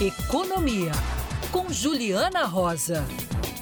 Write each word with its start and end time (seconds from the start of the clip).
Economia, 0.00 0.90
com 1.52 1.72
Juliana 1.72 2.44
Rosa. 2.46 3.06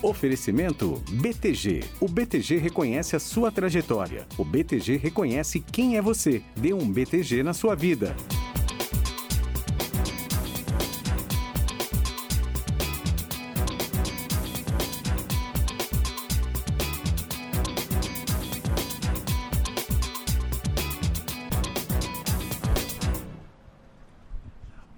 Oferecimento 0.03 1.03
BTG. 1.11 1.85
O 2.01 2.09
BTG 2.09 2.57
reconhece 2.57 3.15
a 3.15 3.21
sua 3.21 3.53
trajetória. 3.53 4.27
O 4.39 4.45
BTG 4.45 4.97
reconhece 4.97 5.61
quem 5.61 5.99
é 5.99 6.03
você. 6.03 6.43
Dê 6.57 6.73
um 6.73 6.91
BTG 6.91 7.43
na 7.43 7.53
sua 7.53 7.77
vida. 7.77 8.17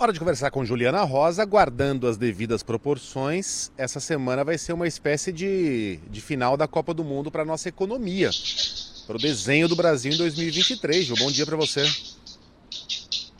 Hora 0.04 0.12
de 0.12 0.18
conversar 0.18 0.50
com 0.50 0.62
Juliana 0.66 1.02
Rosa, 1.02 1.46
guardando 1.46 2.06
as 2.06 2.18
devidas 2.18 2.62
proporções. 2.62 3.72
Essa 3.74 4.00
semana 4.00 4.44
vai 4.44 4.58
ser 4.58 4.74
uma 4.74 4.86
espécie 4.86 5.32
de, 5.32 5.98
de 6.10 6.20
final 6.20 6.58
da 6.58 6.68
Copa 6.68 6.92
do 6.92 7.02
Mundo 7.02 7.30
para 7.30 7.42
nossa 7.42 7.70
economia, 7.70 8.28
para 9.06 9.16
o 9.16 9.18
desenho 9.18 9.66
do 9.66 9.74
Brasil 9.74 10.12
em 10.12 10.18
2023. 10.18 11.06
Ju, 11.06 11.14
bom 11.16 11.30
dia 11.30 11.46
para 11.46 11.56
você. 11.56 11.80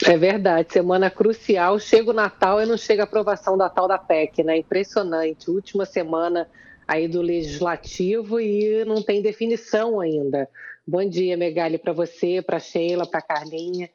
É 0.06 0.16
verdade, 0.16 0.72
semana 0.72 1.10
crucial. 1.10 1.78
Chega 1.78 2.12
o 2.12 2.14
Natal 2.14 2.62
e 2.62 2.64
não 2.64 2.78
chega 2.78 3.02
a 3.02 3.04
aprovação 3.04 3.58
da 3.58 3.68
tal 3.68 3.86
da 3.86 3.98
PEC, 3.98 4.42
né? 4.42 4.56
Impressionante. 4.56 5.50
Última 5.50 5.84
semana 5.84 6.48
aí 6.88 7.06
do 7.06 7.20
Legislativo 7.20 8.40
e 8.40 8.86
não 8.86 9.02
tem 9.02 9.20
definição 9.20 10.00
ainda. 10.00 10.48
Bom 10.86 11.06
dia, 11.06 11.36
Megali, 11.36 11.76
para 11.76 11.92
você, 11.92 12.40
para 12.40 12.58
Sheila, 12.58 13.06
para 13.06 13.20
Carlinha. 13.20 13.90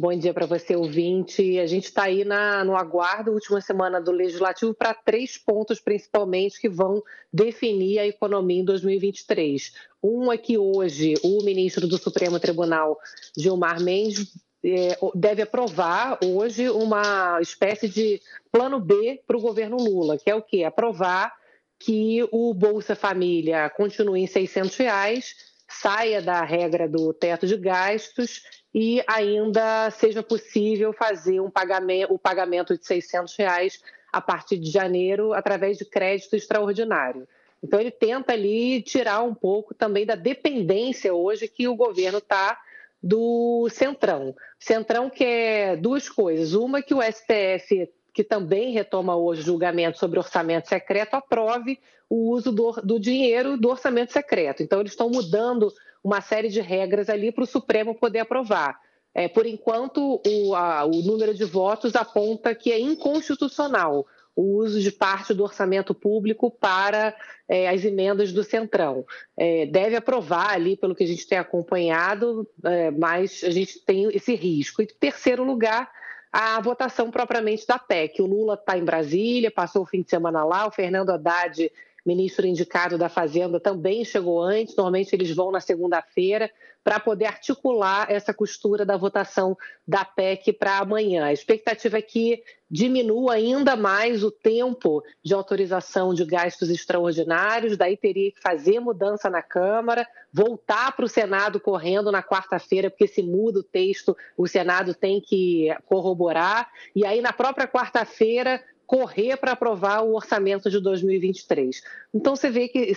Bom 0.00 0.16
dia 0.16 0.32
para 0.32 0.46
você, 0.46 0.74
ouvinte. 0.74 1.58
A 1.58 1.66
gente 1.66 1.84
está 1.84 2.04
aí 2.04 2.24
na, 2.24 2.64
no 2.64 2.74
aguardo, 2.74 3.32
última 3.32 3.60
semana 3.60 4.00
do 4.00 4.10
Legislativo, 4.10 4.72
para 4.72 4.94
três 4.94 5.36
pontos 5.36 5.78
principalmente 5.78 6.58
que 6.58 6.70
vão 6.70 7.02
definir 7.30 7.98
a 7.98 8.06
economia 8.06 8.62
em 8.62 8.64
2023. 8.64 9.74
Um 10.02 10.32
é 10.32 10.38
que 10.38 10.56
hoje 10.56 11.12
o 11.22 11.44
ministro 11.44 11.86
do 11.86 11.98
Supremo 11.98 12.40
Tribunal, 12.40 12.98
Gilmar 13.36 13.78
Mendes, 13.78 14.32
é, 14.64 14.96
deve 15.14 15.42
aprovar 15.42 16.18
hoje 16.24 16.70
uma 16.70 17.38
espécie 17.42 17.86
de 17.86 18.22
plano 18.50 18.80
B 18.80 19.20
para 19.26 19.36
o 19.36 19.42
governo 19.42 19.76
Lula, 19.76 20.16
que 20.16 20.30
é 20.30 20.34
o 20.34 20.40
quê? 20.40 20.64
Aprovar 20.64 21.30
que 21.78 22.26
o 22.32 22.54
Bolsa 22.54 22.94
Família 22.94 23.68
continue 23.68 24.22
em 24.22 24.26
600 24.26 24.74
reais, 24.78 25.49
saia 25.70 26.20
da 26.20 26.42
regra 26.42 26.88
do 26.88 27.12
teto 27.12 27.46
de 27.46 27.56
gastos 27.56 28.42
e 28.74 29.02
ainda 29.06 29.90
seja 29.90 30.22
possível 30.22 30.92
fazer 30.92 31.40
um 31.40 31.50
pagamento, 31.50 32.12
o 32.12 32.18
pagamento 32.18 32.76
de 32.76 32.84
600 32.84 33.36
reais 33.36 33.80
a 34.12 34.20
partir 34.20 34.58
de 34.58 34.70
janeiro 34.70 35.32
através 35.32 35.78
de 35.78 35.84
crédito 35.84 36.34
extraordinário. 36.34 37.26
Então 37.62 37.78
ele 37.78 37.90
tenta 37.90 38.32
ali 38.32 38.82
tirar 38.82 39.22
um 39.22 39.34
pouco 39.34 39.74
também 39.74 40.04
da 40.04 40.14
dependência 40.14 41.14
hoje 41.14 41.46
que 41.46 41.68
o 41.68 41.76
governo 41.76 42.18
está 42.18 42.58
do 43.02 43.68
Centrão. 43.70 44.34
Centrão 44.58 45.08
quer 45.08 45.76
duas 45.76 46.08
coisas. 46.08 46.54
Uma 46.54 46.82
que 46.82 46.94
o 46.94 47.02
STF, 47.02 47.88
que 48.12 48.24
também 48.24 48.72
retoma 48.72 49.16
hoje 49.16 49.42
julgamento 49.42 49.98
sobre 49.98 50.18
orçamento 50.18 50.68
secreto, 50.68 51.14
aprove 51.14 51.78
o 52.08 52.30
uso 52.30 52.50
do, 52.50 52.72
do 52.82 52.98
dinheiro 52.98 53.56
do 53.56 53.68
orçamento 53.68 54.12
secreto. 54.12 54.62
Então 54.62 54.80
eles 54.80 54.92
estão 54.92 55.08
mudando 55.08 55.72
uma 56.02 56.20
série 56.20 56.48
de 56.48 56.60
regras 56.60 57.08
ali 57.08 57.30
para 57.30 57.44
o 57.44 57.46
Supremo 57.46 57.94
poder 57.94 58.20
aprovar. 58.20 58.80
É, 59.14 59.28
por 59.28 59.46
enquanto, 59.46 60.20
o, 60.26 60.54
a, 60.54 60.84
o 60.84 61.02
número 61.02 61.34
de 61.34 61.44
votos 61.44 61.96
aponta 61.96 62.54
que 62.54 62.72
é 62.72 62.78
inconstitucional 62.78 64.06
o 64.34 64.58
uso 64.58 64.80
de 64.80 64.92
parte 64.92 65.34
do 65.34 65.42
orçamento 65.42 65.94
público 65.94 66.50
para 66.50 67.14
é, 67.48 67.68
as 67.68 67.84
emendas 67.84 68.32
do 68.32 68.44
Centrão. 68.44 69.04
É, 69.36 69.66
deve 69.66 69.96
aprovar 69.96 70.52
ali, 70.52 70.76
pelo 70.76 70.94
que 70.94 71.04
a 71.04 71.06
gente 71.06 71.26
tem 71.26 71.36
acompanhado, 71.36 72.48
é, 72.64 72.90
mas 72.90 73.42
a 73.44 73.50
gente 73.50 73.80
tem 73.84 74.08
esse 74.14 74.34
risco. 74.34 74.80
E, 74.80 74.84
em 74.84 74.98
terceiro 74.98 75.44
lugar, 75.44 75.90
a 76.32 76.60
votação 76.60 77.10
propriamente 77.10 77.66
da 77.66 77.78
PEC. 77.78 78.22
O 78.22 78.26
Lula 78.26 78.54
está 78.54 78.78
em 78.78 78.84
Brasília, 78.84 79.50
passou 79.50 79.82
o 79.82 79.86
fim 79.86 80.02
de 80.02 80.10
semana 80.10 80.44
lá, 80.44 80.66
o 80.66 80.70
Fernando 80.70 81.10
Haddad 81.10 81.70
ministro 82.04 82.46
indicado 82.46 82.96
da 82.96 83.08
Fazenda 83.08 83.60
também 83.60 84.04
chegou 84.04 84.42
antes, 84.42 84.76
normalmente 84.76 85.12
eles 85.14 85.34
vão 85.34 85.50
na 85.50 85.60
segunda-feira, 85.60 86.50
para 86.82 86.98
poder 86.98 87.26
articular 87.26 88.10
essa 88.10 88.32
costura 88.32 88.86
da 88.86 88.96
votação 88.96 89.56
da 89.86 90.04
PEC 90.04 90.52
para 90.52 90.78
amanhã. 90.78 91.26
A 91.26 91.32
expectativa 91.32 91.98
é 91.98 92.02
que 92.02 92.42
diminua 92.70 93.34
ainda 93.34 93.76
mais 93.76 94.24
o 94.24 94.30
tempo 94.30 95.02
de 95.22 95.34
autorização 95.34 96.14
de 96.14 96.24
gastos 96.24 96.70
extraordinários, 96.70 97.76
daí 97.76 97.96
teria 97.96 98.32
que 98.32 98.40
fazer 98.40 98.80
mudança 98.80 99.28
na 99.28 99.42
Câmara, 99.42 100.06
voltar 100.32 100.94
para 100.96 101.04
o 101.04 101.08
Senado 101.08 101.60
correndo 101.60 102.10
na 102.10 102.22
quarta-feira, 102.22 102.88
porque 102.88 103.08
se 103.08 103.22
muda 103.22 103.58
o 103.58 103.64
texto, 103.64 104.16
o 104.36 104.46
Senado 104.46 104.94
tem 104.94 105.20
que 105.20 105.68
corroborar, 105.86 106.70
e 106.94 107.04
aí 107.04 107.20
na 107.20 107.32
própria 107.32 107.68
quarta-feira 107.68 108.62
correr 108.90 109.36
para 109.36 109.52
aprovar 109.52 110.02
o 110.02 110.16
orçamento 110.16 110.68
de 110.68 110.80
2023. 110.80 111.80
Então, 112.12 112.34
você 112.34 112.50
vê 112.50 112.66
que, 112.66 112.92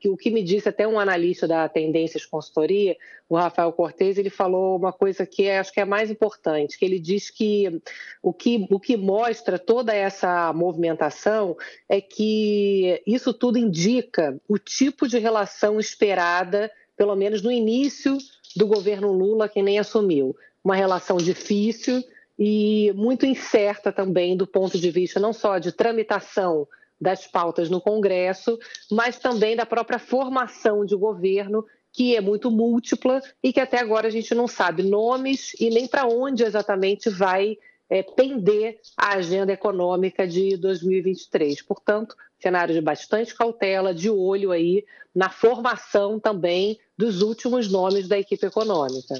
que, 0.00 0.08
o 0.08 0.16
que 0.16 0.30
me 0.30 0.42
disse 0.42 0.70
até 0.70 0.88
um 0.88 0.98
analista 0.98 1.46
da 1.46 1.68
Tendências 1.68 2.24
Consultoria, 2.24 2.96
o 3.28 3.36
Rafael 3.36 3.70
Cortes, 3.70 4.16
ele 4.16 4.30
falou 4.30 4.78
uma 4.78 4.90
coisa 4.90 5.26
que 5.26 5.44
é, 5.44 5.58
acho 5.58 5.70
que 5.70 5.80
é 5.80 5.84
mais 5.84 6.10
importante, 6.10 6.78
que 6.78 6.84
ele 6.86 6.98
diz 6.98 7.28
que 7.28 7.78
o, 8.22 8.32
que 8.32 8.66
o 8.70 8.80
que 8.80 8.96
mostra 8.96 9.58
toda 9.58 9.94
essa 9.94 10.50
movimentação 10.54 11.54
é 11.90 12.00
que 12.00 13.02
isso 13.06 13.34
tudo 13.34 13.58
indica 13.58 14.40
o 14.48 14.58
tipo 14.58 15.06
de 15.06 15.18
relação 15.18 15.78
esperada, 15.78 16.70
pelo 16.96 17.14
menos 17.14 17.42
no 17.42 17.52
início 17.52 18.16
do 18.56 18.66
governo 18.66 19.12
Lula, 19.12 19.46
que 19.46 19.60
nem 19.60 19.78
assumiu. 19.78 20.34
Uma 20.64 20.74
relação 20.74 21.18
difícil, 21.18 22.02
e 22.38 22.92
muito 22.94 23.26
incerta 23.26 23.92
também 23.92 24.36
do 24.36 24.46
ponto 24.46 24.78
de 24.78 24.90
vista 24.90 25.20
não 25.20 25.32
só 25.32 25.58
de 25.58 25.72
tramitação 25.72 26.66
das 27.00 27.26
pautas 27.26 27.68
no 27.68 27.80
Congresso, 27.80 28.58
mas 28.90 29.18
também 29.18 29.56
da 29.56 29.66
própria 29.66 29.98
formação 29.98 30.84
de 30.84 30.96
governo, 30.96 31.64
que 31.92 32.16
é 32.16 32.20
muito 32.20 32.50
múltipla 32.50 33.20
e 33.42 33.52
que 33.52 33.60
até 33.60 33.78
agora 33.78 34.08
a 34.08 34.10
gente 34.10 34.34
não 34.34 34.48
sabe 34.48 34.82
nomes 34.82 35.54
e 35.60 35.70
nem 35.70 35.86
para 35.86 36.06
onde 36.06 36.42
exatamente 36.42 37.08
vai 37.08 37.56
é, 37.88 38.02
pender 38.02 38.80
a 38.96 39.14
agenda 39.14 39.52
econômica 39.52 40.26
de 40.26 40.56
2023. 40.56 41.62
Portanto, 41.62 42.16
cenário 42.40 42.74
de 42.74 42.80
bastante 42.80 43.34
cautela, 43.34 43.94
de 43.94 44.10
olho 44.10 44.50
aí 44.50 44.84
na 45.14 45.30
formação 45.30 46.18
também 46.18 46.78
dos 46.98 47.22
últimos 47.22 47.70
nomes 47.70 48.08
da 48.08 48.18
equipe 48.18 48.46
econômica. 48.46 49.14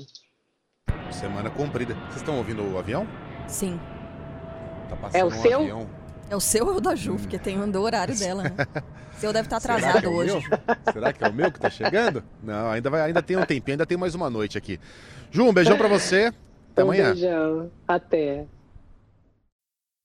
Semana 1.20 1.48
comprida. 1.50 1.94
Vocês 1.94 2.16
estão 2.16 2.36
ouvindo 2.36 2.62
o 2.62 2.78
avião? 2.78 3.06
Sim. 3.46 3.78
Tá 4.88 4.96
passando 4.96 5.20
é 5.20 5.24
o 5.24 5.28
um 5.28 5.30
seu? 5.30 5.60
Avião. 5.60 5.86
É 6.30 6.36
o 6.36 6.40
seu 6.40 6.66
ou 6.66 6.76
o 6.76 6.80
da 6.80 6.94
Ju, 6.94 7.12
hum. 7.12 7.16
porque 7.16 7.38
tem 7.38 7.58
o 7.58 7.80
horário 7.80 8.16
dela, 8.18 8.42
né? 8.42 8.50
O 9.14 9.16
seu 9.16 9.32
deve 9.32 9.46
estar 9.46 9.60
tá 9.60 9.74
atrasado 9.74 10.06
é 10.06 10.08
hoje. 10.08 10.40
Será 10.92 11.12
que 11.12 11.22
é 11.22 11.28
o 11.28 11.32
meu 11.32 11.48
que 11.48 11.58
está 11.58 11.70
chegando? 11.70 12.24
Não, 12.42 12.68
ainda, 12.72 12.90
vai, 12.90 13.00
ainda 13.00 13.22
tem 13.22 13.36
um 13.36 13.44
tempinho, 13.44 13.74
ainda 13.74 13.86
tem 13.86 13.96
mais 13.96 14.12
uma 14.12 14.28
noite 14.28 14.58
aqui. 14.58 14.80
Ju, 15.30 15.44
um 15.44 15.52
beijão 15.52 15.78
para 15.78 15.86
você. 15.86 16.32
Até 16.72 16.82
um 16.82 16.86
amanhã. 16.86 17.12
beijão. 17.12 17.70
Até. 17.86 18.44